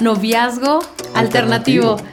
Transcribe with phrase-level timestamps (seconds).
[0.00, 0.80] Noviazgo
[1.14, 1.96] Alternativo.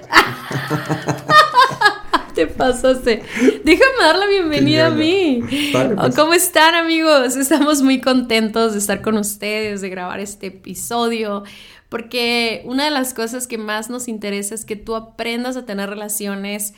[2.36, 3.24] Te pasaste.
[3.64, 5.42] Déjame dar la bienvenida a mí.
[5.72, 6.16] Pues.
[6.16, 7.38] ¿Cómo están amigos?
[7.38, 11.44] Estamos muy contentos de estar con ustedes, de grabar este episodio
[11.90, 15.90] porque una de las cosas que más nos interesa es que tú aprendas a tener
[15.90, 16.74] relaciones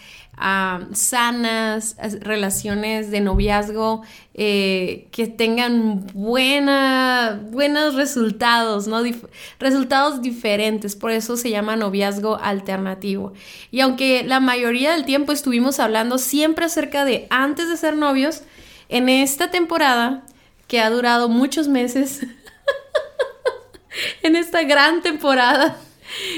[0.93, 4.03] sanas, relaciones de noviazgo
[4.35, 9.01] eh, que tengan buenos resultados, ¿no?
[9.59, 13.33] resultados diferentes, por eso se llama noviazgo alternativo.
[13.71, 18.43] Y aunque la mayoría del tiempo estuvimos hablando siempre acerca de antes de ser novios,
[18.89, 20.23] en esta temporada,
[20.67, 22.21] que ha durado muchos meses,
[24.23, 25.77] en esta gran temporada.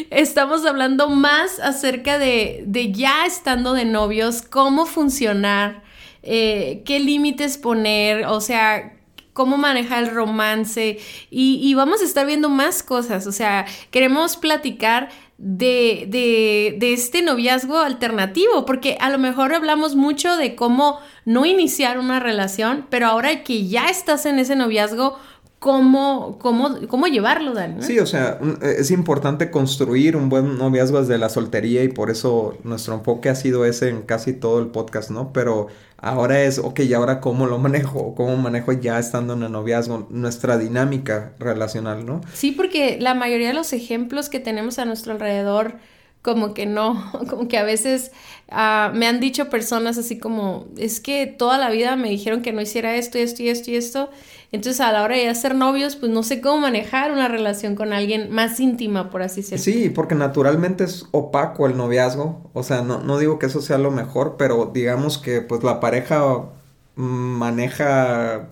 [0.09, 5.83] Estamos hablando más acerca de, ya estando de novios, cómo funcionar,
[6.23, 8.93] eh, qué límites poner, o sea,
[9.33, 10.97] cómo manejar el romance
[11.29, 17.21] y, vamos a estar viendo más cosas, o sea, queremos platicar de, de, de, este
[17.21, 23.07] noviazgo alternativo, porque a lo mejor hablamos mucho de cómo no iniciar una relación, pero
[23.07, 25.17] ahora que ya estás en ese noviazgo,
[25.59, 27.83] cómo, cómo, cómo llevarlo, Dani.
[27.83, 32.09] Sí, o sea, eh, es importante construir un buen noviazgo desde la soltería y por
[32.09, 35.33] eso nuestro enfoque ha sido ese en casi todo el podcast, ¿no?
[35.33, 38.15] Pero ahora es, ok, ¿y ahora cómo lo manejo?
[38.15, 40.07] ¿Cómo manejo ya estando en el noviazgo?
[40.09, 42.21] Nuestra dinámica relacional, ¿no?
[42.33, 45.75] Sí, porque la mayoría de los ejemplos que tenemos a nuestro alrededor
[46.21, 48.11] como que no, como que a veces
[48.49, 52.53] ah, me han dicho personas así como, es que toda la vida me dijeron que
[52.53, 54.09] no hiciera esto y esto y esto y esto,
[54.51, 57.93] entonces a la hora de hacer novios, pues no sé cómo manejar una relación con
[57.93, 59.63] alguien más íntima, por así decirlo.
[59.63, 63.77] Sí, porque naturalmente es opaco el noviazgo, o sea, no, no digo que eso sea
[63.77, 66.49] lo mejor, pero digamos que pues la pareja
[66.95, 68.49] maneja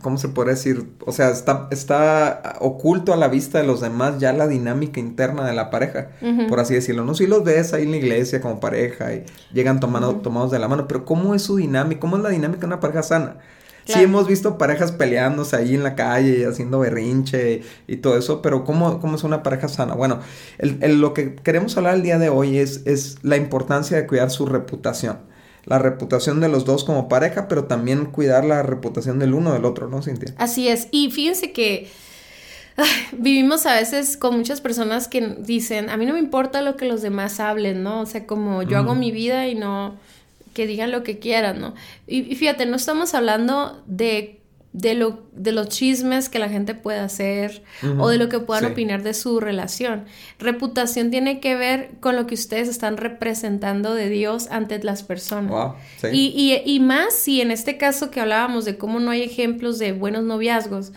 [0.00, 0.90] ¿cómo se puede decir?
[1.06, 5.46] O sea, está, está oculto a la vista de los demás ya la dinámica interna
[5.46, 6.10] de la pareja,
[6.48, 7.04] por así decirlo.
[7.04, 10.58] No si los ves ahí en la iglesia como pareja y llegan tomando, tomados de
[10.58, 12.00] la mano, pero ¿cómo es su dinámica?
[12.00, 13.36] ¿Cómo es la dinámica de una pareja sana?
[13.84, 18.40] Sí hemos visto parejas peleándose ahí en la calle y haciendo berrinche y, todo eso,
[18.40, 19.94] pero ¿cómo, ¿cómo, es una pareja sana?
[19.94, 20.20] Bueno,
[20.58, 24.30] el, lo que queremos hablar el día de hoy es, es la importancia de cuidar
[24.30, 25.31] su reputación
[25.64, 29.64] la reputación de los dos como pareja, pero también cuidar la reputación del uno del
[29.64, 30.34] otro, ¿no, Cintia?
[30.38, 30.88] Así es.
[30.90, 31.88] Y fíjense que
[33.12, 36.86] vivimos a veces con muchas personas que dicen, a mí no me importa lo que
[36.86, 38.00] los demás hablen, ¿no?
[38.00, 39.94] O sea, como yo hago mi vida y no
[40.52, 41.74] que digan lo que quieran, ¿no?
[42.06, 44.41] Y, y fíjate, no estamos hablando de
[44.72, 47.62] de, lo, de los chismes que la gente puede hacer
[47.98, 50.04] o de lo que puedan opinar de su relación.
[50.38, 55.74] Reputación tiene que ver con lo que ustedes están representando de Dios ante las personas.
[56.10, 59.92] y, y, más si en este caso que hablábamos de cómo no hay ejemplos de
[59.92, 60.92] buenos noviazgos,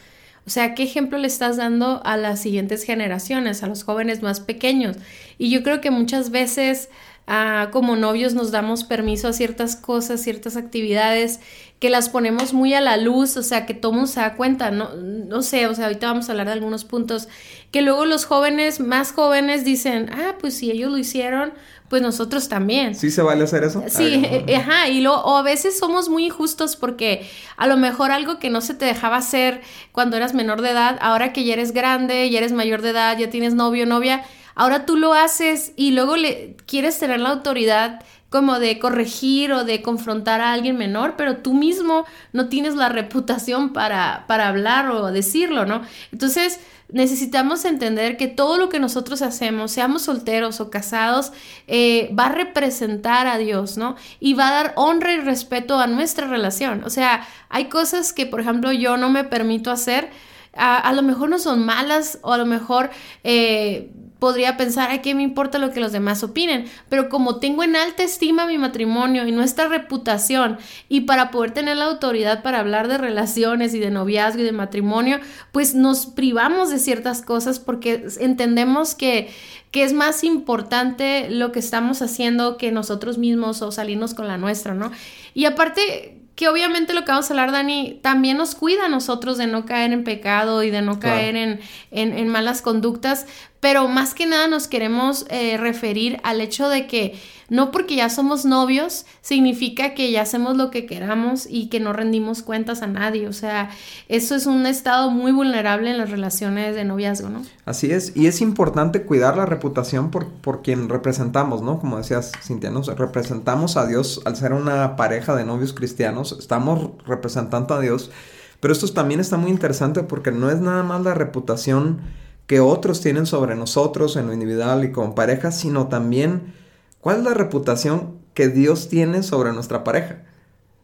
[0.47, 4.39] o sea, ¿qué ejemplo le estás dando a las siguientes generaciones, a los jóvenes más
[4.39, 4.95] pequeños?
[5.37, 6.89] Y yo creo que muchas veces
[7.25, 11.39] ah, como novios nos damos permiso a ciertas cosas, ciertas actividades
[11.79, 14.71] que las ponemos muy a la luz, o sea, que todo mundo se da cuenta,
[14.71, 17.27] no, no sé, o sea, ahorita vamos a hablar de algunos puntos,
[17.71, 21.53] que luego los jóvenes, más jóvenes dicen, ah, pues si ellos lo hicieron,
[21.89, 22.95] pues nosotros también.
[22.95, 23.83] ¿Sí se vale hacer eso?
[23.87, 28.11] Sí, eh, ajá, y lo, o a veces somos muy injustos porque a lo mejor
[28.11, 31.53] algo que no se te dejaba hacer cuando eras menor de edad, ahora que ya
[31.53, 34.23] eres grande, ya eres mayor de edad, ya tienes novio, novia,
[34.55, 38.01] ahora tú lo haces y luego le quieres tener la autoridad
[38.35, 42.03] como de corregir o de confrontar a alguien menor, pero tú mismo
[42.33, 45.83] no tienes la reputación para, para hablar o decirlo, ¿no?
[46.11, 46.59] Entonces,
[46.91, 51.31] necesitamos entender que todo lo que nosotros hacemos, seamos solteros o casados,
[51.67, 53.95] eh, va a representar a Dios, ¿no?
[54.19, 56.83] Y va a dar honra y respeto a nuestra relación.
[56.83, 60.09] O sea, hay cosas que, por ejemplo, yo no me permito hacer.
[60.57, 62.89] A, lo mejor no son malas o a lo mejor
[63.23, 63.91] eh,
[64.25, 66.65] podría pensar, ¿a qué me importa lo que los demás opinen?
[66.89, 70.57] Pero como tengo en alta estima mi matrimonio y nuestra reputación,
[70.89, 74.51] y para poder tener la autoridad para hablar de relaciones y de noviazgo y de
[74.51, 75.19] matrimonio,
[75.51, 79.29] pues nos privamos de ciertas cosas porque entendemos que,
[79.69, 84.39] que es más importante lo que estamos haciendo que nosotros mismos o salirnos con la
[84.39, 84.91] nuestra, ¿no?
[85.35, 89.37] Y aparte, que obviamente lo que vamos a hablar, Dani, también nos cuida a nosotros
[89.37, 91.61] de no caer en pecado y de no caer en,
[91.91, 93.25] en, en, malas conductas,
[93.65, 97.19] pero más que nada nos queremos eh, referir al hecho de que
[97.49, 101.91] no porque ya somos novios significa que ya hacemos lo que queramos y que no
[101.91, 103.27] rendimos cuentas a nadie.
[103.27, 103.71] O sea,
[104.07, 107.41] eso es un estado muy vulnerable en las relaciones de noviazgo, ¿no?
[107.65, 111.79] Así es, y es importante cuidar la reputación por, por quien representamos, ¿no?
[111.79, 116.91] Como decías, Cintia, nos representamos a Dios al ser una pareja de novios cristianos, estamos
[117.07, 118.11] representando a Dios,
[118.59, 123.01] pero esto también está muy interesante porque no es nada más la reputación que otros
[123.01, 126.53] tienen sobre nosotros en lo individual y como pareja, sino también
[127.01, 130.23] cuál es la reputación que Dios tiene sobre nuestra pareja.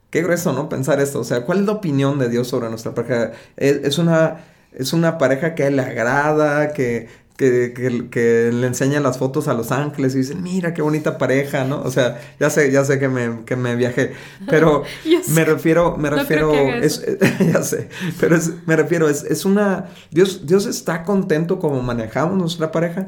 [0.10, 0.70] Qué grueso, ¿no?
[0.70, 1.20] Pensar esto.
[1.20, 3.32] O sea, ¿cuál es la opinión de Dios sobre nuestra pareja?
[3.58, 4.44] Es, una,
[4.74, 7.08] es una pareja que le agrada, que,
[7.42, 11.82] que, le enseñan las fotos a los ángeles y dicen, mira qué bonita pareja, ¿no?
[11.82, 14.14] O sea, ya sé, ya sé que me, que me viajé,
[14.48, 14.84] pero
[15.30, 17.04] me refiero, me refiero, es,
[17.40, 17.90] ya sé,
[18.20, 23.08] pero me refiero, es, es una, Dios, Dios está contento como manejamos nuestra pareja.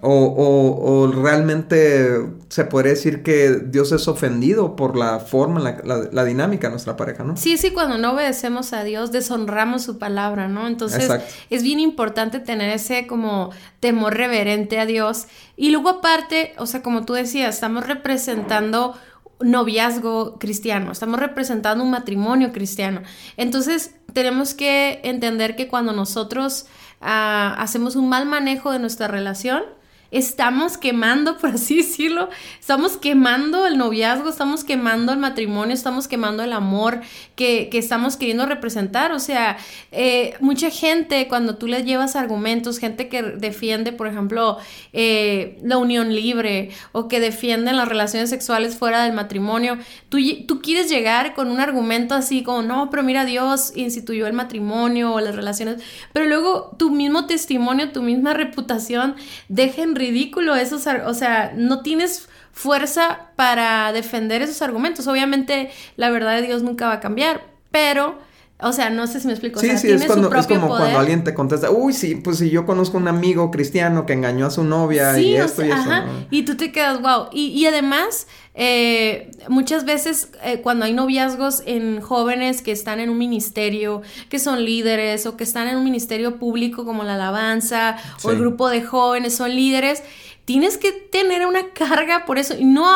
[0.00, 2.18] O, o, o, realmente
[2.48, 6.96] se podría decir que Dios es ofendido por la forma, la, la, dinámica de nuestra
[6.96, 7.36] pareja, ¿no?
[7.36, 10.66] Sí, sí, cuando no obedecemos a Dios, deshonramos su palabra, ¿no?
[10.66, 11.10] Entonces
[11.50, 13.50] es bien importante tener ese como
[13.80, 15.26] temor reverente a Dios.
[15.56, 18.94] Y luego aparte, o sea, como tú decías, estamos representando
[19.40, 23.02] noviazgo cristiano, estamos representando un matrimonio cristiano.
[23.36, 26.66] Entonces tenemos que entender que cuando nosotros
[27.00, 29.62] ah, hacemos un mal manejo de nuestra relación,
[30.10, 36.42] estamos quemando, por así decirlo, estamos quemando el noviazgo, estamos quemando el matrimonio, estamos quemando
[36.42, 37.00] el amor
[37.34, 39.12] que, estamos queriendo representar.
[39.12, 39.58] O sea,
[39.92, 44.58] eh, mucha gente cuando tú le llevas argumentos, gente que defiende, por ejemplo,
[44.92, 50.62] eh, la unión libre o que defienden las relaciones sexuales fuera del matrimonio, tú, tú
[50.62, 55.20] quieres llegar con un argumento así como, no, pero mira, Dios instituyó el matrimonio o
[55.20, 55.82] las relaciones,
[56.12, 59.16] pero luego tu mismo testimonio, tu misma reputación
[59.48, 65.06] dejen ridículo esos, o sea, no tienes fuerza para defender esos argumentos.
[65.08, 68.24] Obviamente la verdad de Dios nunca va a cambiar, pero...
[68.58, 69.60] O sea, no sé si me explico.
[69.60, 72.64] Sí, sí, es, cuando, es como cuando alguien te contesta, uy, sí, pues si yo
[72.64, 75.90] conozco un amigo cristiano que engañó a su novia y esto y eso.
[76.30, 77.28] Y tú te quedas, wow.
[77.32, 78.26] Y, y además,
[78.58, 84.00] eh, muchas veces eh, cuando hay noviazgos en jóvenes que están en un ministerio,
[84.30, 88.38] que son líderes o que están en un ministerio público como la alabanza o el
[88.38, 90.02] grupo de jóvenes son líderes,
[90.46, 92.54] tienes que tener una carga por eso.
[92.58, 92.86] Y no,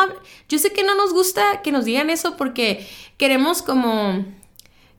[0.49, 2.87] yo sé que no nos gusta que nos digan eso porque
[3.17, 4.25] queremos como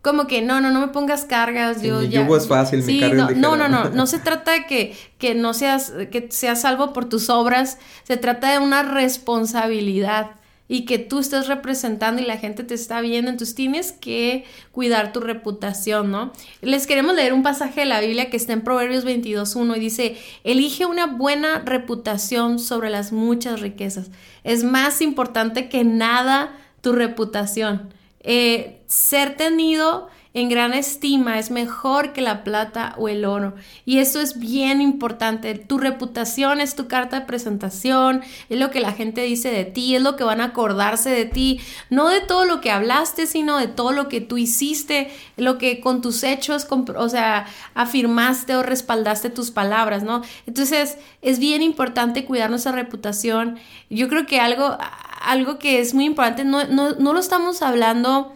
[0.01, 2.27] como que no, no, no me pongas cargas, yo ya.
[2.27, 5.55] es fácil, mi carga no, no, no, no, no se trata de que, que no
[5.55, 10.33] seas, que seas salvo por tus obras, se trata de una responsabilidad
[10.69, 15.13] y que tú estés representando y la gente te está viendo, entonces tienes que cuidar
[15.13, 16.33] tu reputación, ¿no?
[16.61, 20.17] Les queremos leer un pasaje de la Biblia que está en Proverbios 22.1 y dice,
[20.45, 24.11] elige una buena reputación sobre las muchas riquezas.
[24.45, 27.93] Es más importante que nada tu reputación.
[28.21, 33.55] Eh, ser tenido en gran estima es mejor que la plata o el oro.
[33.85, 35.55] Y eso es bien importante.
[35.55, 39.95] Tu reputación es tu carta de presentación, es lo que la gente dice de ti,
[39.95, 43.59] es lo que van a acordarse de ti, no de todo lo que hablaste, sino
[43.59, 48.63] de todo lo que tú hiciste, lo que con tus hechos, o sea, afirmaste o
[48.63, 50.23] respaldaste tus palabras, ¿no?
[50.47, 53.59] Entonces, es bien importante cuidar nuestra reputación.
[53.91, 54.79] Yo creo que algo,
[55.21, 58.33] algo que es muy importante, no, no, no lo estamos hablando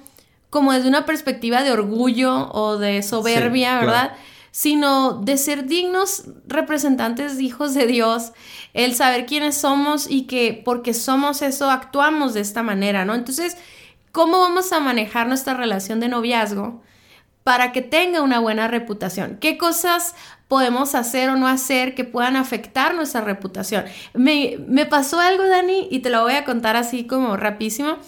[0.57, 4.13] como desde una perspectiva de orgullo o de soberbia, ¿verdad?
[4.53, 8.33] Sino de ser dignos representantes, hijos de Dios,
[8.73, 13.15] el saber quiénes somos y que porque somos eso actuamos de esta manera, ¿no?
[13.15, 13.59] Entonces,
[14.13, 16.81] ¿cómo vamos a manejar nuestra relación de noviazgo
[17.45, 19.37] para que tenga una buena reputación?
[19.39, 20.15] ¿Qué cosas
[20.49, 23.85] podemos hacer o no hacer que puedan afectar nuestra reputación?
[24.15, 27.99] Me, me pasó algo, Dani, y te lo voy a contar así como rapidísimo.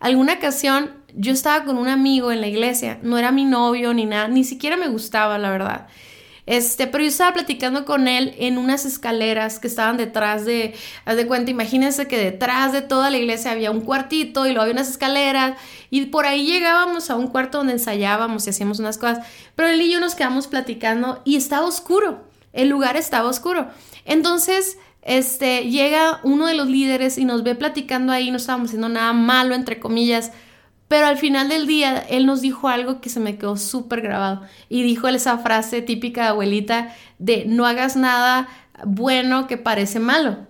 [0.00, 4.06] Alguna ocasión yo estaba con un amigo en la iglesia, no era mi novio ni
[4.06, 5.86] nada, ni siquiera me gustaba, la verdad.
[6.48, 10.74] Este, pero yo estaba platicando con él en unas escaleras que estaban detrás de,
[11.04, 14.62] haz de cuenta, imagínense que detrás de toda la iglesia había un cuartito y luego
[14.62, 15.58] había unas escaleras
[15.90, 19.82] y por ahí llegábamos a un cuarto donde ensayábamos y hacíamos unas cosas, pero él
[19.82, 22.24] y yo nos quedamos platicando y estaba oscuro,
[22.54, 23.68] el lugar estaba oscuro.
[24.06, 28.88] Entonces, este, llega uno de los líderes y nos ve platicando ahí, no estábamos haciendo
[28.88, 30.32] nada malo, entre comillas,
[30.88, 34.42] pero al final del día, él nos dijo algo que se me quedó súper grabado.
[34.70, 38.48] Y dijo esa frase típica de abuelita de no hagas nada
[38.84, 40.48] bueno que parece malo.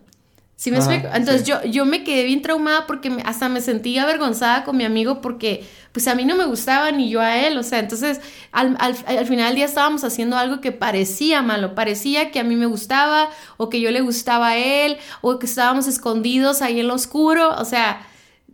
[0.54, 1.06] ¿Sí me explico?
[1.14, 5.20] Entonces yo, yo me quedé bien traumada porque hasta me sentí avergonzada con mi amigo
[5.20, 8.76] porque pues a mí no me gustaba ni yo a él, o sea, entonces al,
[8.80, 12.66] al, final del día estábamos haciendo algo que parecía malo, parecía que a mí me
[12.66, 16.94] gustaba o que yo le gustaba a él o que estábamos escondidos ahí en lo
[16.94, 18.04] oscuro, o sea,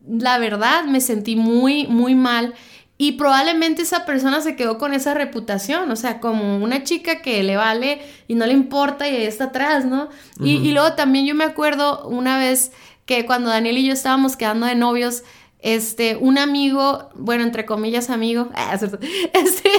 [0.08, 2.54] la verdad me sentí muy, muy mal.
[2.96, 7.42] Y probablemente esa persona se quedó con esa reputación, o sea, como una chica que
[7.42, 10.10] le vale y no le importa y ahí está atrás, ¿no?
[10.40, 12.70] y, luego también yo me acuerdo una vez
[13.04, 15.24] que cuando Daniel y yo estábamos quedando de novios,
[15.64, 18.50] este, un amigo, bueno, entre comillas amigo,
[19.32, 19.70] este,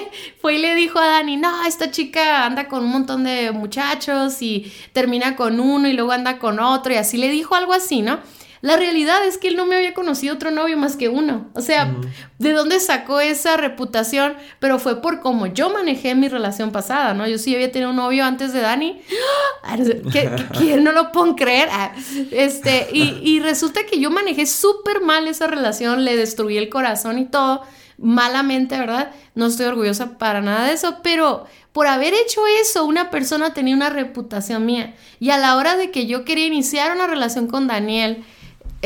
[0.41, 4.41] fue y le dijo a Dani, no, esta chica anda con un montón de muchachos
[4.41, 8.01] y termina con uno y luego anda con otro y así le dijo algo así,
[8.01, 8.19] ¿no?
[8.65, 11.51] La realidad es que él no me había conocido otro novio más que uno.
[11.53, 11.95] O sea,
[12.39, 14.33] ¿de dónde sacó esa reputación?
[14.57, 17.27] Pero fue por cómo yo manejé mi relación pasada, ¿no?
[17.27, 19.03] Yo sí había tenido un novio antes de Dani.
[19.63, 19.77] ¡Ah!
[20.57, 21.69] ¿Quién no lo puedo creer?
[21.71, 21.93] Ah,
[22.31, 27.19] este, y, y resulta que yo manejé súper mal esa relación, le destruí el corazón
[27.19, 27.61] y todo,
[27.99, 29.11] malamente, ¿verdad?
[29.35, 33.75] No estoy orgullosa para nada de eso, pero por haber hecho eso, una persona tenía
[33.75, 34.95] una reputación mía.
[35.19, 38.25] Y a la hora de que yo quería iniciar una relación con Daniel,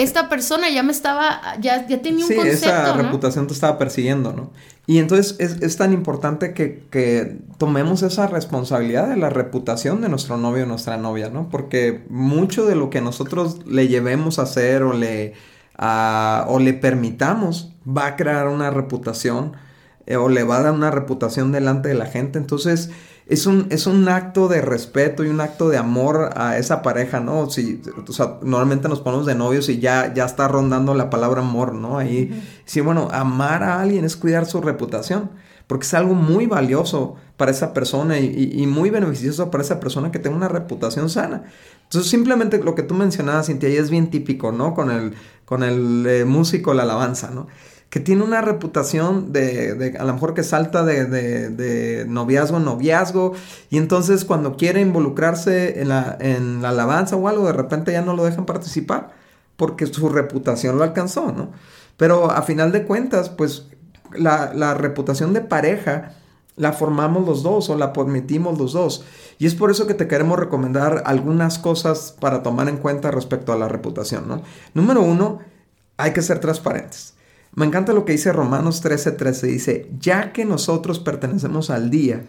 [0.04, 4.32] esta persona ya me estaba, ya, ya tenía un sí, esa reputación te estaba persiguiendo,
[4.32, 4.52] ¿no?
[4.88, 10.64] Y entonces es, tan importante que, tomemos esa responsabilidad de la reputación de nuestro novio
[10.64, 11.50] o nuestra novia, ¿no?
[11.50, 15.34] Porque mucho de lo que nosotros le llevemos a hacer o le,
[15.78, 19.52] o le permitamos va a crear una reputación
[20.06, 22.40] eh, o le va a dar una reputación delante de la gente.
[22.40, 22.90] Entonces,
[23.30, 27.20] es un, es un acto de respeto y un acto de amor a esa pareja,
[27.20, 27.48] ¿no?
[27.48, 31.42] Si, o sea, normalmente nos ponemos de novios y ya, ya está rondando la palabra
[31.42, 32.00] amor, ¿no?
[32.00, 35.30] Ahí, sí, bueno, amar a alguien es cuidar su reputación,
[35.68, 40.18] porque es algo muy valioso para esa persona y, muy beneficioso para esa persona que
[40.18, 41.44] tenga una reputación sana.
[41.84, 44.74] Entonces, simplemente lo que tú mencionabas, Cintia, ahí es bien típico, ¿no?
[44.74, 45.14] Con el,
[45.46, 47.48] con el eh, músico, la alabanza, ¿no?
[47.90, 52.66] Que tiene una reputación de, de a lo mejor que salta de, de, noviazgo en
[52.66, 53.34] noviazgo,
[53.70, 58.02] y entonces cuando quiere involucrarse en la, en la alabanza o algo, de repente ya
[58.02, 59.12] no lo dejan participar,
[59.58, 61.52] porque su reputación lo alcanzó, ¿no?
[61.98, 63.66] Pero a final de cuentas, pues
[64.14, 66.14] la, la reputación de pareja
[66.56, 69.04] la formamos los dos o la permitimos los dos.
[69.40, 73.52] Y es por eso que te queremos recomendar algunas cosas para tomar en cuenta respecto
[73.52, 74.44] a la reputación, ¿no?
[74.74, 75.40] Número uno,
[75.98, 77.16] hay que ser transparentes.
[77.54, 79.18] Me encanta lo que dice Romanos 13:13.
[79.18, 79.48] 13.
[79.48, 82.24] Dice, ya que nosotros pertenecemos al día,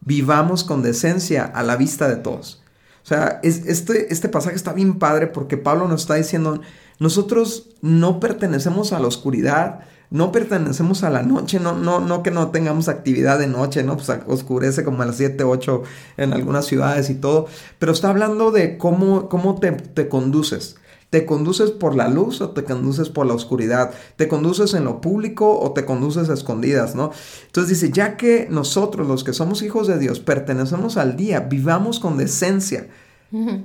[0.00, 2.62] vivamos con decencia a la vista de todos.
[3.04, 6.60] O sea, este, este pasaje está bien padre porque Pablo nos está diciendo,
[6.98, 12.30] nosotros no pertenecemos a la oscuridad, no pertenecemos a la noche, no, no, no que
[12.30, 13.96] no tengamos actividad de noche, ¿no?
[13.96, 15.82] Pues oscurece como a las 7, 8
[16.16, 17.46] en algunas ciudades y todo,
[17.78, 20.76] pero está hablando de cómo, cómo te, te conduces.
[21.10, 23.92] ¿Te conduces por la luz o te conduces por la oscuridad?
[24.16, 27.12] ¿Te conduces en lo público o te conduces a escondidas, no?
[27.46, 31.98] Entonces dice, ya que nosotros, los que somos hijos de Dios, pertenecemos al día, vivamos
[31.98, 32.88] con decencia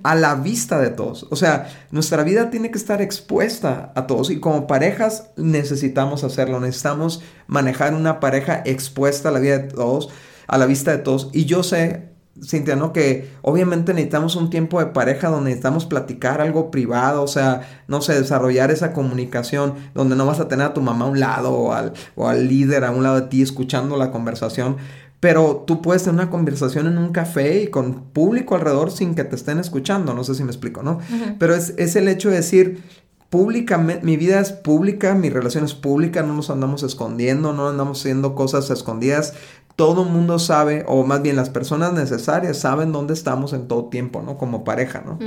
[0.04, 1.26] a la vista de todos.
[1.32, 6.60] O sea, nuestra vida tiene que estar expuesta a todos y como parejas necesitamos hacerlo,
[6.60, 10.10] necesitamos manejar una pareja expuesta a la vida de todos,
[10.48, 11.30] a la vista de todos.
[11.32, 12.13] Y yo sé,
[12.46, 12.94] Cintia, ¿no?
[12.94, 18.02] Que obviamente necesitamos un tiempo de pareja donde necesitamos platicar algo privado, o sea, no
[18.02, 21.52] sé, desarrollar esa comunicación donde no vas a tener a tu mamá a un lado
[21.54, 24.78] o al, o al líder a un lado de ti escuchando la conversación,
[25.20, 29.24] pero tú puedes tener una conversación en un café y con público alrededor sin que
[29.24, 31.00] te estén escuchando, no sé si me explico, ¿no?
[31.40, 32.84] Pero es, es el hecho de decir,
[33.34, 38.02] públicamente, mi vida es pública, mi relación es pública, no nos andamos escondiendo, no andamos
[38.02, 39.34] haciendo cosas escondidas,
[39.76, 44.22] todo mundo sabe, o más bien las personas necesarias saben dónde estamos en todo tiempo,
[44.22, 44.38] ¿no?
[44.38, 45.18] Como pareja, ¿no?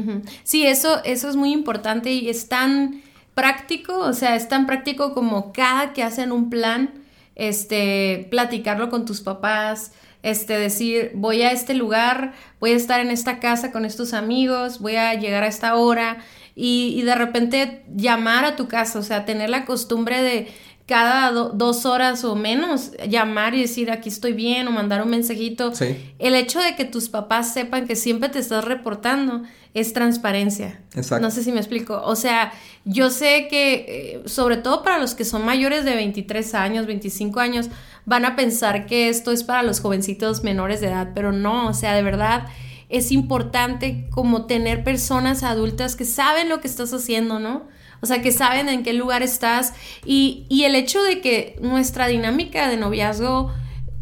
[0.45, 3.03] Sí, eso, eso es muy importante y es tan
[3.35, 6.95] práctico, o sea, es tan práctico como cada que hacen un plan,
[7.35, 13.11] este, platicarlo con tus papás, este, decir, voy a este lugar, voy a estar en
[13.11, 16.19] esta casa con estos amigos, voy a llegar a esta hora
[16.55, 20.49] y, y de repente llamar a tu casa, o sea, tener la costumbre de
[20.87, 25.73] cada dos horas o menos llamar y decir aquí estoy bien o mandar un mensajito.
[26.21, 29.43] El hecho de que tus papás sepan que siempre te estás reportando
[29.75, 30.81] es transparencia.
[30.95, 31.27] Exacto.
[31.27, 32.01] No sé si me explico.
[32.05, 32.53] O sea,
[32.85, 37.41] yo sé que, eh, sobre todo para los que son mayores de 23 años, 25
[37.41, 37.69] años,
[38.05, 41.75] van a pensar que esto es para los jovencitos menores de edad, pero no, o
[41.75, 42.47] sea, de verdad
[42.89, 47.67] es importante como tener personas adultas que saben lo que estás haciendo, ¿no?
[48.07, 49.75] O sea, que saben en qué lugar estás.
[50.05, 53.53] Y, el hecho de que nuestra dinámica de noviazgo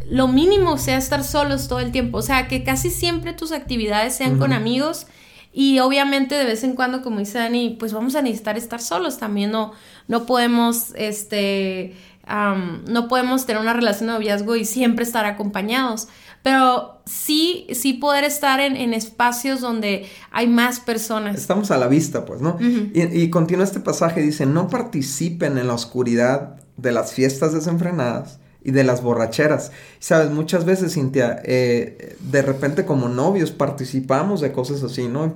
[0.07, 4.15] lo mínimo sea estar solos todo el tiempo, o sea, que casi siempre tus actividades
[4.15, 5.07] sean con amigos.
[5.55, 9.19] Y obviamente de vez en cuando, como dice Dani, pues vamos a necesitar estar solos
[9.19, 9.73] también, no,
[10.09, 11.97] no podemos, este,
[12.27, 16.09] no podemos tener una relación de noviazgo y siempre estar acompañados,
[16.45, 21.37] pero sí, sí poder estar en, espacios donde hay más personas.
[21.37, 22.59] Estamos a la vista, pues, ¿no?
[22.61, 28.41] y, y continúa este pasaje, dice, no participen en la oscuridad de las fiestas desenfrenadas
[28.65, 29.71] y de las borracheras.
[30.01, 35.33] Sabes, muchas veces, Cintia, eh, de repente como novios participamos de cosas así, ¿no?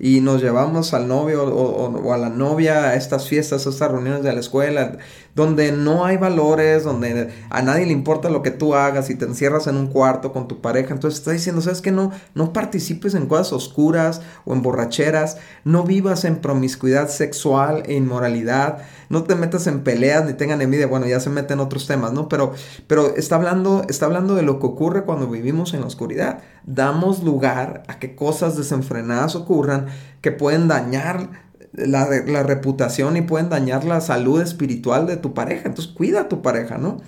[0.00, 4.24] Y nos llevamos al novio o, a la novia a estas fiestas, a estas reuniones
[4.24, 4.98] de la escuela,
[5.36, 9.24] donde no hay valores, donde a nadie le importa lo que tú hagas y te
[9.24, 10.94] encierras en un cuarto con tu pareja.
[10.94, 11.92] Entonces está diciendo, ¿sabes qué?
[11.92, 17.94] No, no participes en cosas oscuras o en borracheras, no vivas en promiscuidad sexual e
[17.94, 18.78] inmoralidad,
[19.08, 20.86] no te metas en peleas ni tengan envidia.
[20.86, 22.28] Bueno, ya se meten otros temas, ¿no?
[22.28, 22.52] Pero,
[22.86, 26.40] pero está, hablando, está hablando de lo que ocurre cuando vivimos en la oscuridad.
[26.64, 29.86] Damos lugar a que cosas desenfrenadas ocurran
[30.20, 35.62] que pueden dañar la, la, reputación y pueden dañar la salud espiritual de tu pareja.
[35.66, 36.98] Entonces cuida a tu pareja, ¿no?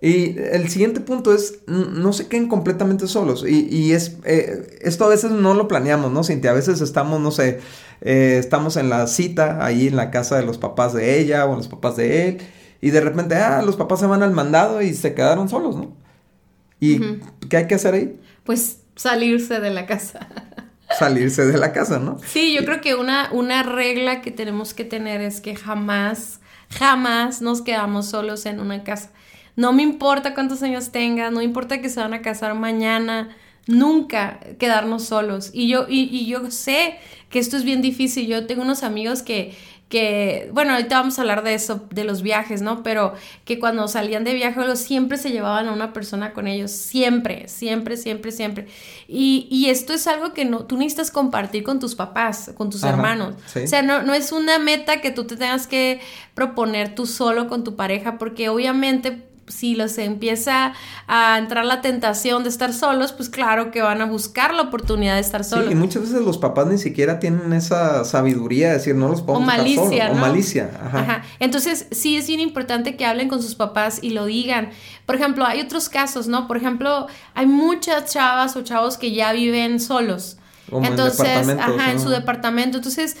[0.00, 3.44] Y el siguiente punto es, no se queden completamente solos.
[3.48, 6.50] Y, y es, eh, esto a veces no lo planeamos, ¿no, Cintia?
[6.50, 7.60] A veces estamos, no sé,
[8.02, 11.56] eh, estamos en la cita, ahí en la casa de los papás de ella o
[11.56, 12.38] los papás de él,
[12.86, 15.96] y de repente, ah, los papás se van al mandado y se quedaron solos, ¿no?
[16.78, 17.00] ¿Y
[17.48, 18.20] qué hay que hacer ahí?
[18.44, 20.28] Pues salirse de la casa.
[20.96, 22.20] salirse de la casa, ¿no?
[22.24, 26.38] Sí, yo creo que una, una regla que tenemos que tener es que jamás,
[26.70, 29.10] jamás nos quedamos solos en una casa.
[29.56, 34.38] No me importa cuántos años tengas, no importa que se van a casar mañana, nunca
[34.60, 35.50] quedarnos solos.
[35.52, 36.98] Y yo, y, y yo sé
[37.30, 38.28] que esto es bien difícil.
[38.28, 39.56] Yo tengo unos amigos que
[39.88, 42.82] que, bueno, ahorita vamos a hablar de eso, de los viajes, ¿no?
[42.82, 43.14] Pero
[43.44, 47.96] que cuando salían de viaje siempre se llevaban a una persona con ellos, siempre, siempre,
[47.96, 48.66] siempre, siempre.
[49.06, 52.82] Y, y esto es algo que no, tú necesitas compartir con tus papás, con tus
[52.82, 53.36] hermanos.
[53.54, 56.00] O sea, no, no es una meta que tú te tengas que
[56.34, 60.72] proponer tú solo con tu pareja, porque obviamente si los empieza
[61.06, 65.14] a entrar la tentación de estar solos, pues claro que van a buscar la oportunidad
[65.14, 65.66] de estar solos.
[65.66, 69.22] Sí, y muchas veces los papás ni siquiera tienen esa sabiduría de decir, no los
[69.22, 70.10] podemos o malicia, solos.
[70.10, 71.22] O malicia, ajá.
[71.38, 74.70] Entonces, sí es bien importante que hablen con sus papás y lo digan.
[75.06, 76.46] Por ejemplo, hay otros casos, ¿no?
[76.48, 80.38] Por ejemplo, hay muchas chavas o chavos que ya viven solos.
[80.72, 82.78] Entonces, ajá, en su departamento.
[82.78, 83.16] Entonces,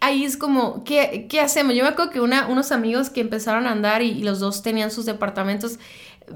[0.00, 1.74] ahí es como, ¿qué, ¿qué, hacemos?
[1.74, 5.06] Yo me acuerdo que unos amigos que empezaron a andar y, los dos tenían sus
[5.06, 5.78] departamentos,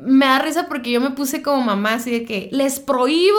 [0.00, 3.38] me da risa porque yo me puse como mamá así de que les prohíbo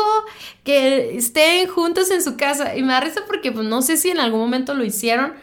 [0.63, 4.09] que estén juntos en su casa y me da risa porque pues no sé si
[4.09, 5.33] en algún momento lo hicieron,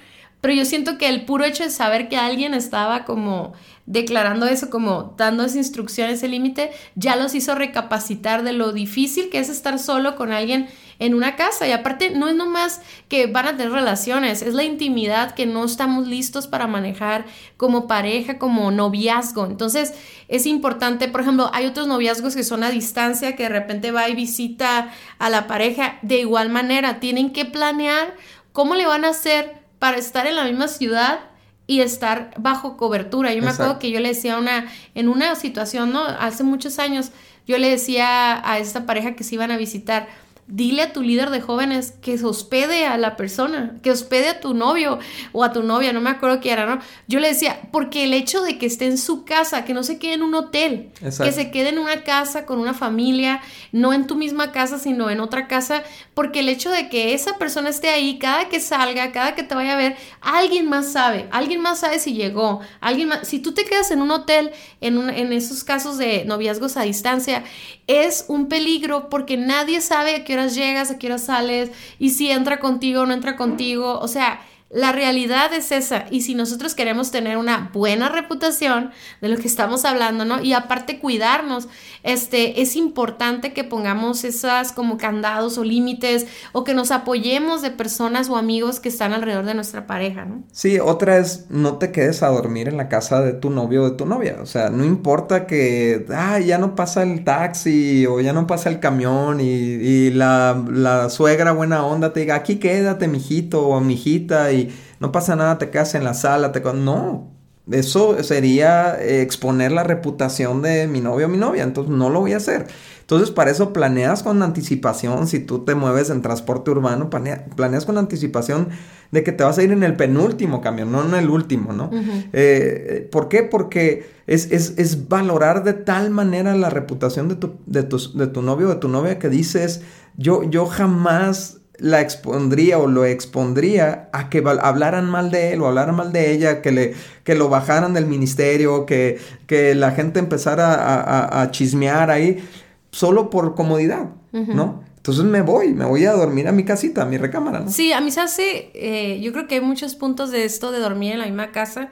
[0.41, 3.53] pero yo siento que el puro hecho de saber que alguien estaba como
[3.85, 9.29] declarando eso, como dando esa instrucción, ese límite, ya los hizo recapacitar de lo difícil
[9.29, 11.67] que es estar solo con alguien en una casa.
[11.67, 15.65] Y aparte, no es nomás que van a tener relaciones, es la intimidad que no
[15.65, 17.25] estamos listos para manejar
[17.57, 19.47] como pareja, como noviazgo.
[19.47, 19.95] Entonces,
[20.29, 24.09] es importante, por ejemplo, hay otros noviazgos que son a distancia, que de repente va
[24.09, 25.99] y visita a la pareja.
[26.03, 28.15] De igual manera, tienen que planear
[28.53, 31.21] cómo le van a hacer para estar en la misma ciudad
[31.67, 33.33] y estar bajo cobertura.
[33.33, 36.05] Yo me acuerdo que yo le decía una, en una situación, ¿no?
[36.05, 37.13] Hace muchos años,
[37.47, 40.09] yo le decía a esta pareja que se iban a visitar,
[40.49, 44.41] dile a tu líder de jóvenes que se hospede a la persona, que hospede a
[44.41, 44.99] tu novio
[45.33, 46.81] o a tu novia, no me acuerdo qué era, ¿no?
[47.07, 49.99] Yo le decía, porque el hecho de que esté en su casa, que no se
[49.99, 54.07] quede en un hotel, que se quede en una casa con una familia, no en
[54.07, 57.89] tu misma casa, sino en otra casa, porque el hecho de que esa persona esté
[57.89, 61.81] ahí, cada que salga, cada que te vaya a ver, alguien más sabe, alguien más
[61.81, 64.51] sabe si llegó, alguien más, si tú te quedas en un hotel,
[64.81, 67.45] en, en esos casos de noviazgos a distancia,
[67.87, 72.59] es un peligro porque nadie sabe a qué llegas, a qué sales y si entra
[72.61, 73.99] contigo o no entra contigo.
[74.01, 74.41] O sea,
[74.73, 76.07] la realidad es esa.
[76.11, 78.91] Y si nosotros queremos tener una buena reputación
[79.21, 80.43] de lo que estamos hablando, ¿no?
[80.43, 81.69] Y aparte cuidarnos,
[82.03, 87.71] este, es importante que pongamos esas como candados o límites o que nos apoyemos de
[87.71, 90.43] personas o amigos que están alrededor de nuestra pareja, ¿no?
[90.53, 93.91] Sí, otra es no te quedes a dormir en la casa de tu novio o
[93.91, 94.39] de tu novia.
[94.43, 98.69] O sea, no importa que, ah, ya no pasa el taxi o ya no pasa
[98.69, 104.53] el camión y, la, la suegra buena onda te diga, aquí quédate, mijito o mijita
[104.53, 106.61] y no pasa nada, te quedas en la sala, te...
[106.73, 107.33] No,
[107.71, 112.21] eso sería eh, exponer la reputación de mi novio o mi novia, entonces no lo
[112.21, 112.67] voy a hacer.
[113.01, 117.99] Entonces, para eso planeas con anticipación, si tú te mueves en transporte urbano, planeas con
[117.99, 118.69] anticipación
[119.11, 121.91] de que te vas a ir en el penúltimo camión, no en el último, ¿no?
[122.33, 123.43] Eh, ¿Por qué?
[123.43, 128.69] Porque es, valorar de tal manera la reputación de tu, de tu, de tu novio
[128.69, 129.83] o de tu novia que dices,
[130.17, 135.67] yo, yo jamás la expondría o lo expondría a que hablaran mal de él o
[135.67, 140.19] hablaran mal de ella, que, le, que lo bajaran del ministerio, que, que la gente
[140.19, 142.45] empezara a, a, chismear ahí,
[142.91, 144.83] solo por comodidad, ¿no?
[144.97, 147.69] Entonces me voy, me voy a dormir a mi casita, a mi recámara, ¿no?
[147.69, 150.79] Sí, a mí se hace, eh, yo creo que hay muchos puntos de esto de
[150.79, 151.91] dormir en la misma casa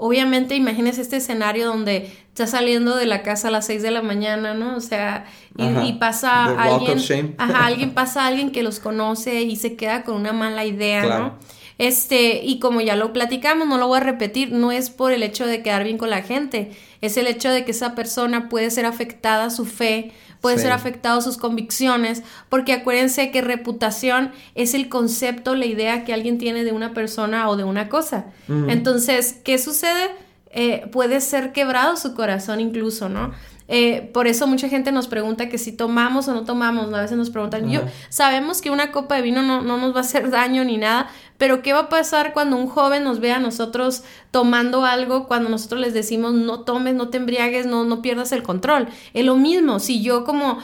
[0.00, 4.02] obviamente imagínese este escenario donde está saliendo de la casa a las 6 de la
[4.02, 4.76] mañana, ¿no?
[4.76, 10.02] O sea, y, pasa alguien, ajá, alguien pasa alguien que los conoce y se queda
[10.02, 11.38] con una mala idea, ¿no?
[11.78, 15.22] Este, y como ya lo platicamos, no lo voy a repetir, no es por el
[15.22, 18.70] hecho de quedar bien con la gente, es el hecho de que esa persona puede
[18.70, 24.88] ser afectada su fe puede ser afectado sus convicciones, porque acuérdense que reputación es el
[24.88, 28.26] concepto, la idea que alguien tiene de una persona o de una cosa.
[28.48, 30.10] Entonces, ¿qué sucede?
[30.52, 33.32] Eh, puede ser quebrado su corazón incluso, ¿no?
[33.72, 37.16] Eh, por eso mucha gente nos pregunta que si tomamos o no tomamos, a veces
[37.16, 40.28] nos preguntan, yo, sabemos que una copa de vino no, no, nos va a hacer
[40.28, 41.08] daño ni nada,
[41.40, 45.48] pero ¿qué va a pasar cuando un joven nos vea a nosotros tomando algo cuando
[45.48, 48.88] nosotros les decimos no tomes, no te embriagues, no, no pierdas el control?
[49.14, 50.58] Es lo mismo, si yo como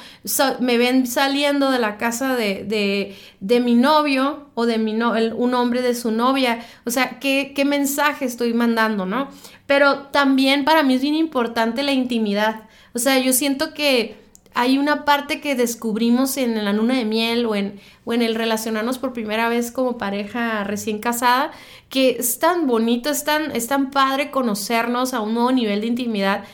[0.61, 5.55] me ven saliendo de la casa de, de, mi novio o de mi no, un
[5.55, 9.31] hombre de su novia, o sea, ¿qué, ¿qué mensaje estoy mandando, no?
[9.67, 12.65] Pero también para mí es bien importante la intimidad.
[12.93, 14.26] O sea, yo siento que
[14.57, 18.35] hay una parte que descubrimos en la luna de miel o en, o en el
[18.35, 21.53] relacionarnos por primera vez como pareja recién casada,
[21.91, 25.89] que es tan bonito, es tan, es tan padre conocernos a un nuevo nivel de
[25.89, 26.45] intimidad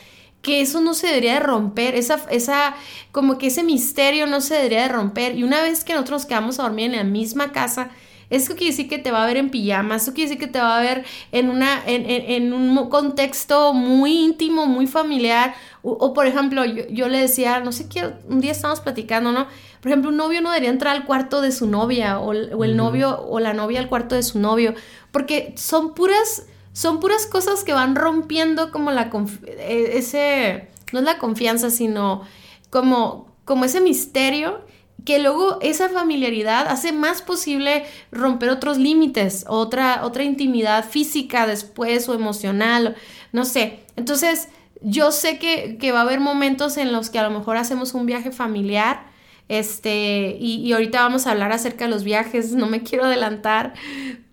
[0.41, 2.75] que eso no se debería de romper, esa, esa,
[3.13, 5.37] como que ese misterio no se debería de romper.
[5.37, 7.91] Y una vez que nosotros quedamos a dormir en la misma casa,
[8.33, 10.59] eso quiere decir que te va a ver en pijama, eso quiere decir que te
[10.59, 15.53] va a ver en, una, en, en, un contexto muy íntimo, muy familiar.
[15.83, 19.47] O, por ejemplo, yo, le decía, no sé qué, un día estábamos platicando, ¿no?
[19.81, 23.21] Por ejemplo, un novio no debería entrar al cuarto de su novia o, el novio
[23.21, 24.73] o la novia al cuarto de su novio,
[25.11, 29.11] porque son puras, son puras cosas que van rompiendo como la,
[29.45, 32.23] e, ese, no es la confianza, sino
[32.69, 34.62] como, como ese misterio
[35.05, 42.07] que luego esa familiaridad hace más posible romper otros límites, otra, otra intimidad física después
[42.07, 42.95] o emocional,
[43.31, 43.79] no sé.
[43.95, 44.47] Entonces,
[44.81, 48.05] yo sé que, va a haber momentos en los que a lo mejor hacemos un
[48.05, 49.11] viaje familiar,
[49.49, 53.73] este, y, ahorita vamos a hablar acerca de los viajes, no me quiero adelantar,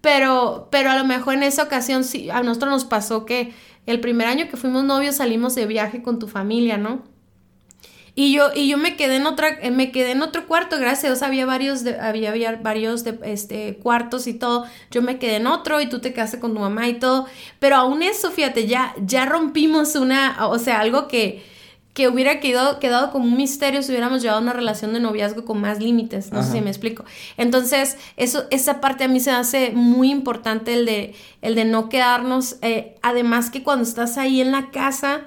[0.01, 3.53] pero, pero a lo mejor en esa ocasión sí, a nosotros nos pasó que
[3.87, 7.03] el primer año que fuimos novios salimos de viaje con tu familia, ¿no?
[8.21, 11.05] Y yo, y yo me quedé en otra, eh, me quedé en otro cuarto, gracias
[11.05, 14.67] a Dios había varios, de, había, había varios de, este, cuartos y todo.
[14.91, 17.25] Yo me quedé en otro y tú te quedaste con tu mamá y todo.
[17.61, 21.43] Pero aún eso, fíjate, ya, ya rompimos una, o sea, algo que,
[21.95, 25.59] que hubiera quedado, quedado como un misterio si hubiéramos llevado una relación de noviazgo con
[25.59, 26.31] más límites.
[26.31, 27.07] No sé si me explico.
[27.39, 31.89] Entonces, eso, esa parte a mí se hace muy importante el de, el de no
[31.89, 32.57] quedarnos.
[32.61, 35.23] Eh, además que cuando estás ahí en la casa,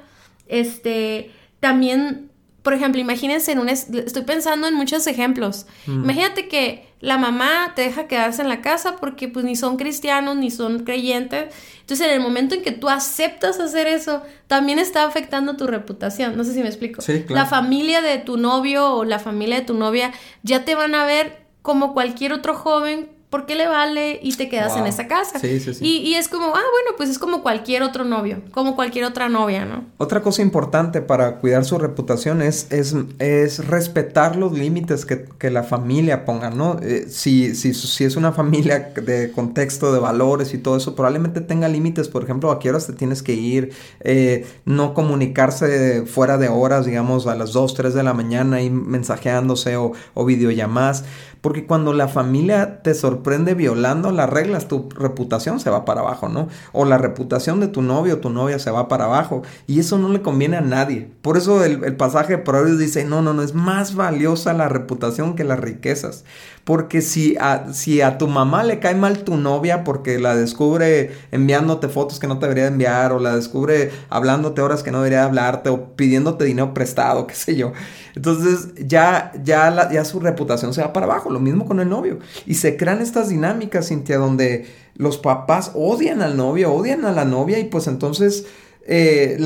[0.48, 2.30] este, también
[2.64, 3.68] por ejemplo, imagínense en un...
[3.70, 5.66] Estoy pensando en muchos ejemplos.
[5.86, 6.04] Mm.
[6.04, 10.38] Imagínate que la mamá te deja quedarse en la casa porque pues ni son cristianos
[10.38, 11.54] ni son creyentes.
[11.82, 16.38] Entonces, en el momento en que tú aceptas hacer eso, también está afectando tu reputación.
[16.38, 17.04] No sé si me explico.
[17.28, 21.06] La familia de tu novio o la familia de tu novia ya te van a
[21.06, 24.20] ver como cualquier otro joven ¿por qué le vale?
[24.22, 25.40] Y te quedas en esa casa.
[25.40, 25.84] Sí, sí, sí.
[25.84, 29.66] Y, es como, ah, bueno, pues es como cualquier otro novio, como cualquier otra novia,
[29.66, 29.86] ¿no?
[29.98, 35.50] Otra cosa importante para cuidar su reputación es, es, es respetar los límites que, que,
[35.50, 36.78] la familia ponga, ¿no?
[36.84, 41.42] Eh, si, si, si, es una familia de contexto, de valores y todo eso, probablemente
[41.42, 46.38] tenga límites, por ejemplo, a qué horas te tienes que ir, eh, no comunicarse fuera
[46.38, 51.04] de horas, digamos, a las 2, 3 de la mañana y mensajeándose o, o videollamadas.
[51.42, 53.23] Porque cuando la familia te sorprende
[53.56, 56.48] violando las reglas, tu reputación se va para abajo, ¿no?
[56.72, 59.42] O la reputación de tu novio o tu novia se va para abajo.
[59.68, 61.10] Y eso no le conviene a nadie.
[61.22, 65.36] Por eso el, pasaje de Proverbios dice, no, no, no, es más valiosa la reputación
[65.36, 66.24] que las riquezas.
[66.64, 71.12] Porque si a, si a tu mamá le cae mal tu novia porque la descubre
[71.32, 75.26] enviándote fotos que no te debería enviar, o la descubre hablándote horas que no debería
[75.26, 77.74] hablarte, o pidiéndote dinero prestado, qué sé yo.
[78.16, 81.30] Entonces ya, ya, ya su reputación se va para abajo.
[81.30, 82.20] Lo mismo con el novio.
[82.46, 87.26] Y se crean estas dinámicas, Cintia, donde los papás odian al novio, odian a la
[87.26, 88.46] novia, y pues entonces
[88.86, 89.38] eh,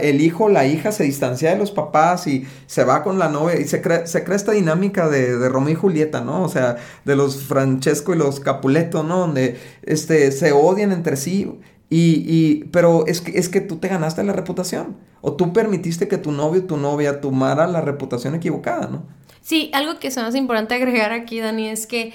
[0.00, 3.28] el hijo o la hija se distancia de los papás y se va con la
[3.28, 6.42] novia y se crea, se crea esta dinámica de, de, Romeo y Julieta, ¿no?
[6.42, 9.18] O sea, de los Francesco y los Capuleto, ¿no?
[9.18, 11.50] Donde este, se odian entre sí.
[11.90, 14.96] Y, y, pero es que, es que tú te ganaste la reputación.
[15.20, 19.04] O tú permitiste que tu novio o tu novia tomara la reputación equivocada, ¿no?
[19.42, 22.12] Sí, algo que es más importante agregar aquí, Dani, es que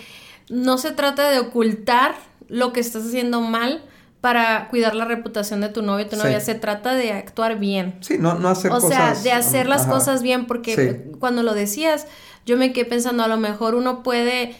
[0.49, 2.15] no se trata de ocultar
[2.47, 3.83] lo que estás haciendo mal
[4.23, 7.97] para cuidar la reputación de tu novio, tu novia, se trata de actuar bien.
[7.99, 8.85] Sí, no, no hacer cosas.
[8.85, 12.07] O sea, de hacer las cosas bien, porque cuando lo decías,
[12.45, 14.55] yo me quedé pensando, a lo mejor uno puede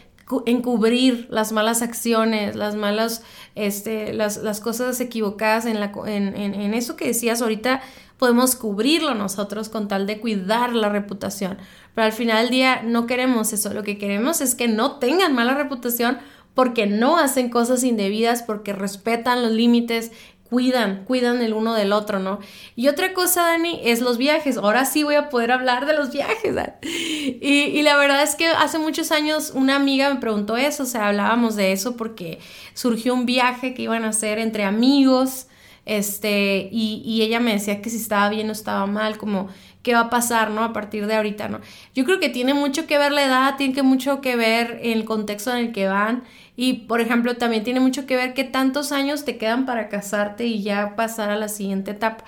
[0.45, 3.23] encubrir las malas acciones, las malas,
[3.56, 7.82] este, las, las cosas equivocadas en, la, en, en, eso que decías ahorita,
[8.17, 11.58] podemos cubrirlo nosotros con tal de cuidar la reputación.
[11.95, 15.34] Pero al final del día no queremos eso, lo que queremos es que no tengan
[15.34, 16.17] mala reputación
[16.54, 20.12] porque no hacen cosas indebidas, porque respetan los límites
[20.54, 22.38] cuidan, cuidan el uno del otro, ¿no?
[22.76, 24.58] Y otra cosa, Dani, es los viajes.
[24.58, 26.56] Ahora sí voy a poder hablar de los viajes.
[27.42, 31.08] Y, la verdad es que hace muchos años una amiga me preguntó eso, o sea,
[31.08, 32.38] hablábamos de eso porque
[32.76, 35.48] surgió un viaje que iban a hacer entre amigos,
[35.86, 39.50] este, y ella me decía que si estaba bien o estaba mal, como
[39.84, 40.63] qué va a pasar, ¿no?
[40.63, 41.60] A partir de ahorita, ¿no?
[41.93, 45.06] Yo creo que tiene mucho que ver la edad, tiene que mucho que ver el
[45.06, 46.24] contexto en el que van
[46.56, 50.46] y, por ejemplo, también tiene mucho que ver qué tantos años te quedan para casarte
[50.46, 52.24] y ya pasar a la siguiente etapa.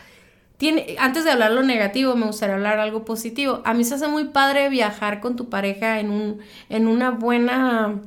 [1.00, 3.62] Antes de hablar lo negativo, me gustaría hablar algo positivo.
[3.66, 6.40] A mí se hace muy padre viajar con tu pareja en, un,
[6.70, 8.00] en una buena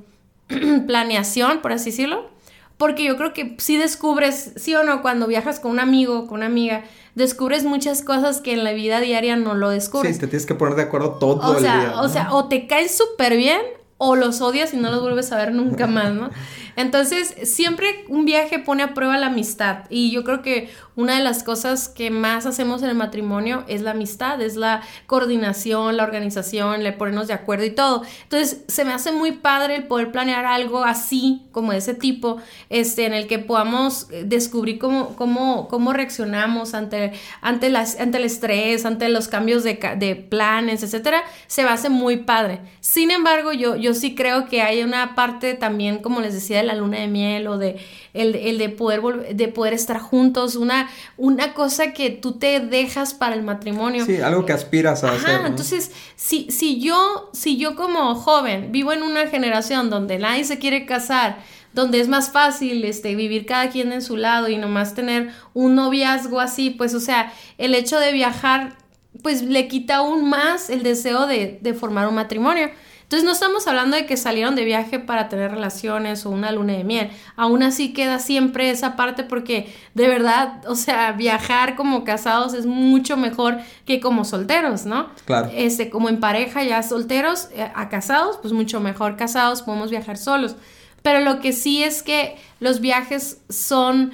[0.87, 2.30] planeación, por así decirlo.
[2.78, 6.38] Porque yo creo que si descubres, sí o no, cuando viajas con un amigo, con
[6.38, 6.84] una amiga,
[7.18, 10.14] descubres muchas cosas que en la vida diaria no lo descubres.
[10.14, 11.94] Sí, te tienes que poner de acuerdo todo el día.
[12.00, 13.61] O sea, o te caes súper bien
[13.98, 16.31] o los odias y no los vuelves a ver nunca más, ¿no?
[16.78, 21.24] Entonces, siempre un viaje pone a prueba la amistad y yo creo que una de
[21.24, 26.04] las cosas que más hacemos en el matrimonio es la amistad, es la coordinación, la
[26.04, 28.04] organización, le ponernos de acuerdo y todo.
[28.22, 32.38] Entonces, se me hace muy padre el poder planear algo así, como de ese tipo,
[32.70, 38.24] este, en el que podamos descubrir cómo, cómo, cómo reaccionamos ante, ante, las, ante el
[38.24, 42.60] estrés, ante los cambios de, de planes, etcétera, se me hace muy padre.
[42.80, 46.67] Sin embargo, yo, yo sí creo que hay una parte también, como les decía, de
[46.68, 47.76] la luna de miel o de
[48.14, 53.35] el, de poder de poder estar juntos, una, una cosa que tú te dejas para
[53.35, 54.04] el matrimonio.
[54.04, 55.40] Sí, algo que aspiras a hacer.
[55.44, 60.59] Entonces, si, si yo, si yo como joven vivo en una generación donde nadie se
[60.59, 61.38] quiere casar,
[61.72, 65.74] donde es más fácil este, vivir cada quien en su lado y nomás tener un
[65.74, 68.76] noviazgo así, pues o sea, el hecho de viajar,
[69.22, 72.70] pues le quita aún más el deseo de, de formar un matrimonio.
[73.09, 76.75] Entonces no estamos hablando de que salieron de viaje para tener relaciones o una luna
[76.75, 77.11] de miel.
[77.37, 82.66] Aún así queda siempre esa parte porque de verdad, o sea, viajar como casados es
[82.66, 85.09] mucho mejor que como solteros, ¿no?
[85.25, 85.49] Claro.
[85.55, 90.18] Este, como en pareja ya solteros eh, a casados, pues mucho mejor casados podemos viajar
[90.18, 90.57] solos.
[91.01, 94.12] Pero lo que sí es que los viajes son...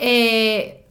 [0.00, 0.84] Eh,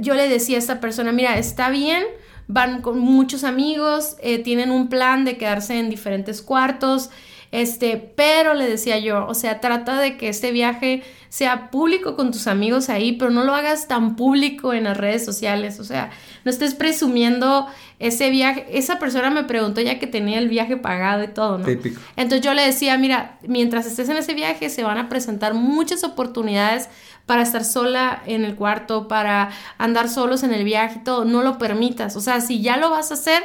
[0.00, 2.02] yo le decía a esta persona, mira, está bien
[2.48, 7.10] van con muchos amigos, eh, tienen un plan de quedarse en diferentes cuartos,
[7.52, 12.32] este, pero le decía yo, o sea, trata de que este viaje sea público con
[12.32, 16.10] tus amigos ahí, pero no lo hagas tan público en las redes sociales, o sea,
[16.44, 17.66] no estés presumiendo
[17.98, 18.66] ese viaje.
[18.70, 21.64] Esa persona me preguntó ya que tenía el viaje pagado y todo, ¿no?
[21.64, 22.00] Típico.
[22.16, 26.04] Entonces yo le decía, mira, mientras estés en ese viaje se van a presentar muchas
[26.04, 26.88] oportunidades
[27.26, 31.42] para estar sola en el cuarto, para andar solos en el viaje y todo, no
[31.42, 32.16] lo permitas.
[32.16, 33.42] O sea, si ya lo vas a hacer,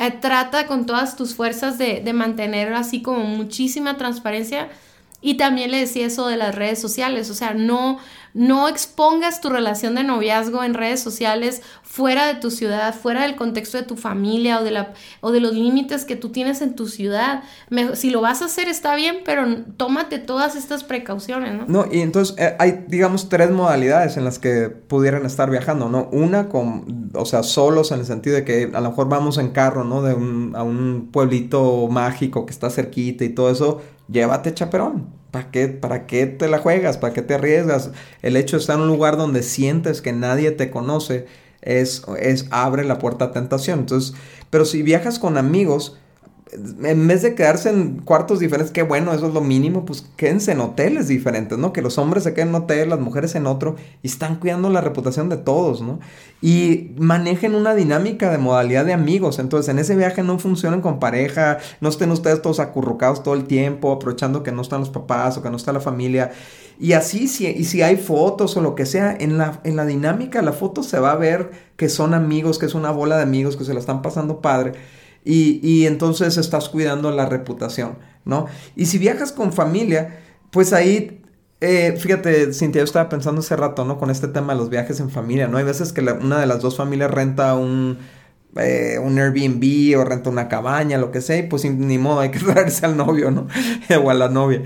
[0.00, 4.68] eh, trata con todas tus fuerzas de, de mantener así como muchísima transparencia.
[5.20, 7.98] Y también le decía eso de las redes sociales, o sea, no,
[8.34, 13.36] no expongas tu relación de noviazgo en redes sociales fuera de tu ciudad, fuera del
[13.36, 16.74] contexto de tu familia o de, la, o de los límites que tú tienes en
[16.74, 17.44] tu ciudad.
[17.94, 21.64] si lo vas a hacer está bien, pero tómate todas estas precauciones, ¿no?
[21.68, 26.08] No, y entonces eh, hay, digamos, tres modalidades en las que pudieran estar viajando, ¿no?
[26.10, 29.50] Una con, o sea, solos en el sentido de que a lo mejor vamos en
[29.50, 30.02] carro, ¿no?
[30.02, 35.08] De un, a un pueblito mágico que está cerquita y todo eso, llévate chaperón.
[35.30, 36.96] ¿Para qué, ¿Para qué te la juegas?
[36.96, 37.90] ¿Para qué te arriesgas?
[38.22, 41.26] El hecho de estar en un lugar donde sientes que nadie te conoce
[41.60, 43.80] es, es abre la puerta a tentación.
[43.80, 44.14] Entonces,
[44.50, 45.98] pero si viajas con amigos,
[46.54, 50.52] en vez de quedarse en cuartos diferentes, qué bueno, eso es lo mínimo, pues quédense
[50.52, 51.72] en hoteles diferentes, ¿no?
[51.72, 54.80] Que los hombres se queden en hotel, las mujeres en otro, y están cuidando la
[54.80, 55.98] reputación de todos, ¿no?
[56.40, 61.00] Y manejen una dinámica de modalidad de amigos, entonces en ese viaje no funcionen con
[61.00, 65.36] pareja, no estén ustedes todos acurrucados todo el tiempo, aprovechando que no están los papás
[65.36, 66.30] o que no está la familia.
[66.78, 69.86] Y así, si, y si hay fotos o lo que sea, en la, en la
[69.86, 73.22] dinámica la foto se va a ver que son amigos, que es una bola de
[73.22, 74.72] amigos, que se la están pasando padre
[75.24, 78.46] y, entonces estás cuidando la reputación, ¿no?
[78.76, 81.22] Y si viajas con familia, pues ahí
[81.60, 83.98] eh, fíjate, Cintia, yo estaba pensando hace rato, ¿no?
[83.98, 85.56] Con este tema de los viajes en familia, ¿no?
[85.56, 87.98] Hay veces que una de las dos familias renta un,
[88.56, 92.30] eh, un Airbnb o renta una cabaña, lo que sea, y pues ni modo, hay
[92.30, 93.46] que traerse al novio, ¿no?
[94.02, 94.62] o a la novia.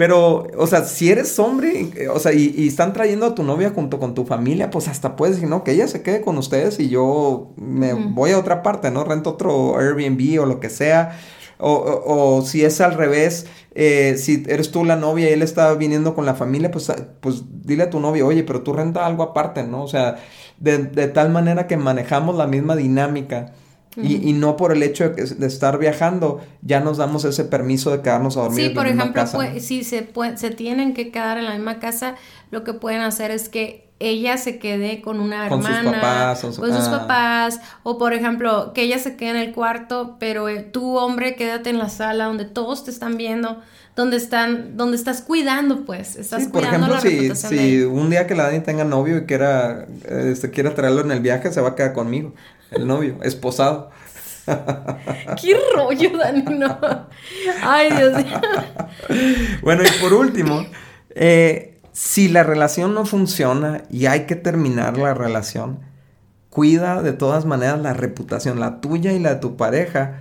[0.00, 3.70] Pero, o sea, si eres hombre, eh, o sea, y, están trayendo a tu novia
[3.70, 6.80] junto con tu familia, pues hasta puedes decir, no, que ella se quede con ustedes
[6.80, 9.04] y yo me voy a otra parte, ¿no?
[9.04, 11.18] Rento otro Airbnb o lo que sea.
[11.62, 16.14] O, si es al revés, eh, si eres tú la novia y él está viniendo
[16.14, 16.90] con la familia, pues,
[17.20, 19.82] pues dile a tu novia, oye, pero tú renta algo aparte, ¿no?
[19.82, 20.16] O sea,
[20.60, 23.52] de, de tal manera que manejamos la misma dinámica
[23.96, 28.36] y, no por el hecho de, estar viajando, ya nos damos ese permiso de quedarnos
[28.36, 28.68] a dormir.
[28.68, 29.26] Sí, por ejemplo,
[29.58, 32.14] si se, se tienen que quedar en la misma casa,
[32.52, 36.40] lo que pueden hacer es que ella se quede con una hermana, con sus papás,
[36.40, 36.98] con, sus ah.
[37.00, 41.34] papás, o por ejemplo, que ella se quede en el cuarto, pero eh, tú, hombre,
[41.34, 43.60] quédate en la sala donde todos te están viendo,
[43.96, 48.44] donde están, donde estás cuidando, pues, estás por ejemplo, si, si un día que la
[48.44, 51.92] Dani tenga novio y quiera, este, quiera traerlo en el viaje, se va a quedar
[51.92, 52.32] conmigo
[52.70, 53.90] el novio, esposado.
[55.40, 56.44] ¡Qué rollo, Dani!
[57.62, 58.40] Ay, Dios mío.
[59.62, 60.66] bueno, y por último,
[61.14, 65.80] eh, si la relación no funciona y hay que terminar la relación,
[66.48, 70.20] cuida de todas maneras la reputación, la tuya y la de tu pareja,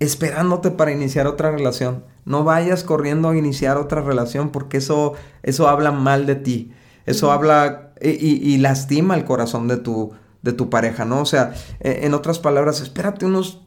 [0.00, 2.04] esperándote para iniciar otra relación.
[2.24, 6.72] No vayas corriendo a iniciar otra relación porque eso, eso habla mal de ti.
[7.06, 11.20] Eso habla y, lastima el corazón de tu, de tu pareja, ¿no?
[11.20, 13.60] O sea, e, en otras palabras, espérate unos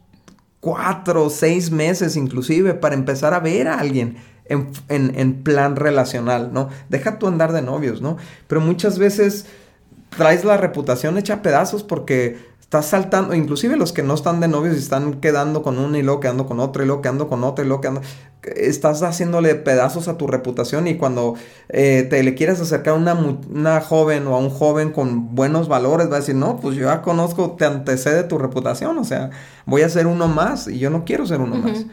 [0.60, 4.16] cuatro, seis meses inclusive para empezar a ver a alguien
[4.46, 6.68] en, en, plan relacional, ¿no?
[6.88, 8.16] Deja tu andar de novios, ¿no?
[8.46, 9.46] Pero muchas veces
[10.16, 14.48] traes la reputación hecha a pedazos porque estás saltando, inclusive los que no están de
[14.48, 17.42] novios y están quedando con uno y luego quedando con otro y luego quedando con
[17.42, 18.02] otro y luego quedando,
[18.42, 21.32] estás haciéndole pedazos a tu reputación y cuando
[21.70, 25.66] eh, te le quieres acercar a una, una, joven o a un joven con buenos
[25.66, 29.30] valores, va a decir, no, pues yo ya conozco, te antecede tu reputación, o sea,
[29.64, 31.86] voy a ser uno más y yo no quiero ser uno más.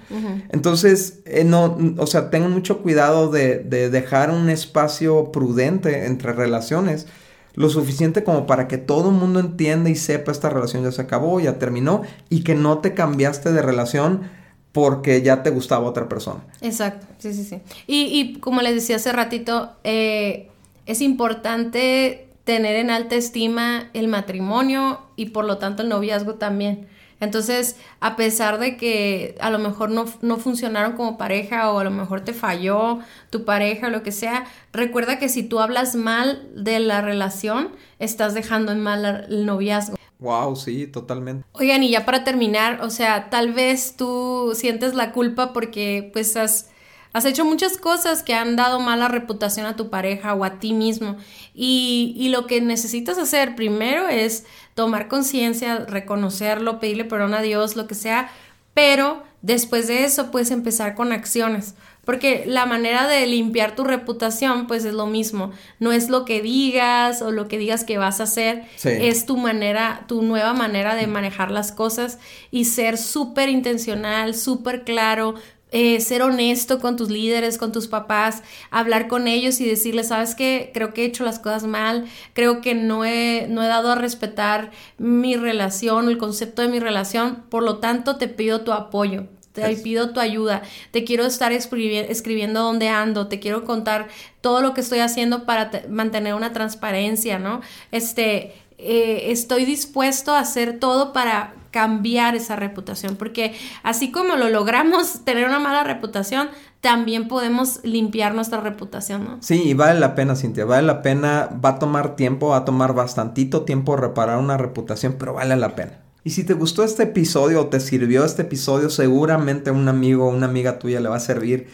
[0.49, 6.33] Entonces, eh, no, o sea, tengan mucho cuidado de, de dejar un espacio prudente entre
[6.33, 7.07] relaciones
[7.56, 11.02] lo suficiente como para que todo el mundo entienda y sepa esta relación ya se
[11.02, 14.30] acabó, ya terminó y que no te cambiaste de relación
[14.72, 16.44] porque ya te gustaba otra persona.
[16.62, 17.62] Exacto, sí, sí, sí.
[17.88, 20.50] Y, como les decía hace ratito, eh,
[20.86, 26.88] es importante tener en alta estima el matrimonio y por lo tanto el noviazgo también.
[27.19, 31.84] Entonces, a pesar de que a lo mejor no, no, funcionaron como pareja o a
[31.84, 32.99] lo mejor te falló
[33.30, 37.69] tu pareja o lo que sea, recuerda que si tú hablas mal de la relación,
[37.99, 39.95] estás dejando en mal el noviazgo.
[40.19, 41.45] Wow, sí, totalmente.
[41.54, 46.36] Oigan, y ya para terminar, o sea, tal vez tú sientes la culpa porque pues
[46.36, 46.69] has
[47.15, 50.73] Has hecho muchas cosas que han dado mala reputación a tu pareja o a ti
[50.73, 51.15] mismo.
[51.54, 57.88] Y, lo que necesitas hacer primero es tomar conciencia, reconocerlo, pedirle perdón a Dios, lo
[57.88, 58.29] que sea.
[58.75, 61.73] Pero después de eso puedes empezar con acciones.
[62.03, 65.51] Porque la manera de limpiar tu reputación, pues es lo mismo.
[65.79, 68.65] No es lo que digas o lo que digas que vas a hacer.
[68.83, 72.19] Es tu manera, tu nueva manera de manejar las cosas
[72.51, 75.33] y ser súper intencional, súper claro,
[75.77, 80.33] eh, ser honesto con tus líderes, con tus papás, hablar con ellos y decirles, sabes
[80.33, 83.91] que creo que he hecho las cosas mal, creo que no he, no he dado
[83.91, 88.71] a respetar mi relación, el concepto de mi relación, por lo tanto te pido tu
[88.71, 89.27] apoyo.
[89.51, 94.09] Te pido tu ayuda, te quiero estar escribiendo dónde ando, te quiero contar
[94.41, 97.61] todo lo que estoy haciendo para mantener una transparencia, ¿no?
[97.91, 104.47] Este, eh, estoy dispuesto a hacer todo para cambiar esa reputación, porque así como lo
[104.47, 106.47] logramos tener una mala reputación,
[106.79, 109.38] también podemos limpiar nuestra reputación, ¿no?
[109.41, 112.65] Sí, y vale la pena, Cintia, vale la pena, va a tomar tiempo, va a
[112.65, 115.99] tomar bastantito tiempo reparar una reputación, pero vale la pena.
[116.23, 120.29] Y si te gustó este episodio o te sirvió este episodio, seguramente un amigo o
[120.29, 121.67] una amiga tuya le va a servir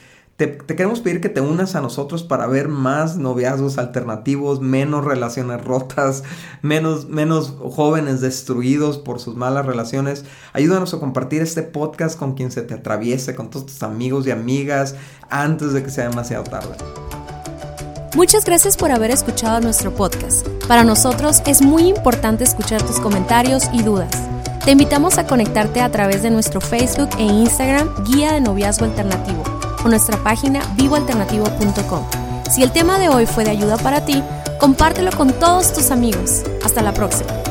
[0.47, 5.63] te, queremos pedir que te unas a nosotros para ver más noviazgos alternativos, menos relaciones
[5.63, 6.23] rotas,
[6.63, 10.25] menos, menos jóvenes destruidos por sus malas relaciones.
[10.53, 14.31] Ayúdanos a compartir este podcast con quien se te atraviese, con todos tus amigos y
[14.31, 14.95] amigas,
[15.29, 16.75] antes de que sea demasiado tarde.
[18.15, 20.47] Muchas gracias por haber escuchado nuestro podcast.
[20.67, 24.11] Para nosotros es muy importante escuchar tus comentarios y dudas.
[24.65, 29.60] Te invitamos a conectarte a través de nuestro Facebook e Instagram Guía de Noviazgo Alternativo
[29.83, 32.05] o nuestra página vivoalternativo.com.
[32.49, 34.21] Si el tema de hoy fue de ayuda para ti,
[34.59, 36.43] compártelo con todos tus amigos.
[36.63, 37.50] Hasta la próxima.